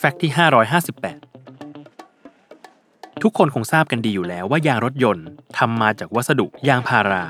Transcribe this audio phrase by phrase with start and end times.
[0.00, 0.32] แฟกต์ที่
[1.56, 5.26] 558 ทุกคนคงทราบกันดีอยู่แล้วว่ายางรถยนต์
[5.58, 7.24] ทำมาจากวัสดุยางพารา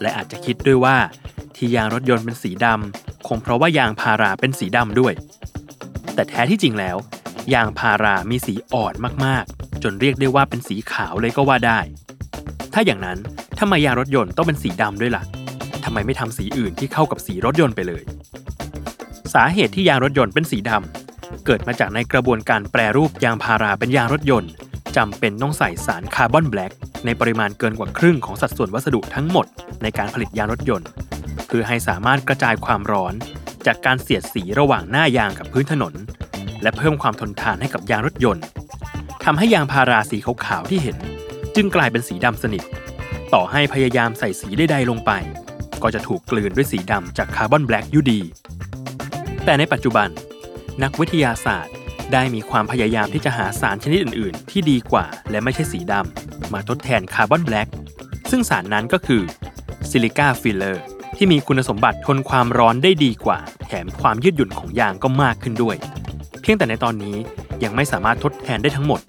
[0.00, 0.96] และอาจจะคิดด้วยว่า
[1.56, 5.12] ที่ยางรถยนต์เป็นสีดำคงเพราะว่ายางพาราเป็นสีดำด้วย
[6.14, 6.96] แต่แท้ที่จริงแล้ว
[7.54, 11.78] ยางพารามีสีอ่อนมากๆ จนเรียกได้ว่าเป็นสีขาวเลยก็ว่าได้
[12.74, 13.18] ถ้าอย่างนั้น
[13.58, 15.22] ทำไมยางรถยนต์ต้องเป็นสีดำด้วยล่ะ
[15.84, 18.02] ทำไมไม่ทำสีอื่นที่เข้ากับสีรถยนต์ไปเลย
[19.34, 21.01] สาเหตุที่ยางรถยนต์เป็นสีดำ
[21.46, 24.50] เกิดมาจากในกระบวนการแปรรูปยางพาราเป็นยางรถยนต์
[24.96, 26.72] จำเป็นต้องใส่สารคาร์บอนแบล็ก
[27.04, 29.46] ในปริมาณเกินกว่าครึ่งของสัดส่วนวัสดุทั้งหมด
[29.82, 30.88] ในการผลิตยางรถยนต์
[31.46, 33.14] เพื่อให้สามารถกระจายความร้อน
[33.66, 35.94] จากการเสียดสีระหว่างหน้ายางกับพื้นถนน
[36.62, 38.44] และเพิ่มความทนทานให้กับยางรถยนต์
[39.24, 40.96] ทำให้ยางพาราสีขาวๆที่เห็น
[41.56, 42.62] จึงกลายเป็นสีดำสนิท
[43.34, 45.10] ต่อให้พยายามใส่สีใดๆลงไป
[45.82, 48.20] ก็จะถูกกลืนด้วยสีดำจาก carbon black อยู่ดี
[49.44, 50.08] แต่ในปัจจุบัน
[50.82, 51.74] นักวิทยาศาสตร์
[52.12, 57.68] ได้มีความพยายามที่จะหาสารชนิดอื่น ๆ ที่ดีกว่าและไม่ใช่สีดำมาทดแทน carbon black
[58.30, 59.22] ซึ่งสารนั้นก็คือ
[59.90, 60.82] silica filler
[61.16, 65.76] ที่มีคุณสมบัติทนความร้อนได้ดีกว่า แถมความยืดหยุ่นของยางก็มากขึ้นด้วย
[66.40, 67.16] เพียงแต่ในตอนนี้
[67.62, 69.00] ยังไม่สามารถทดแทนได้ทั้งหมด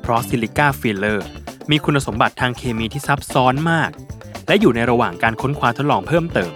[0.00, 1.26] เพราะ silica filler
[1.70, 3.90] มีคุณสมบัติทางเคมีที่ซับซ้อนมาก
[4.48, 6.52] และอยู่ในระหว่างการค้นคว้าทดลองเพิ่มเติม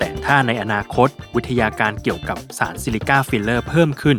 [0.00, 4.18] แต่ถ้าในอนาคตวิทยาการเกี่ยวกับสาร silica filler เพิ่มขึ้น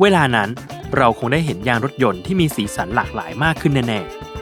[0.00, 0.48] เวลานั้น
[0.96, 4.39] เราคงได้เห็นยางรถยนต์ที่มีสีสันหลากหลายมากขึ้นแน่ๆ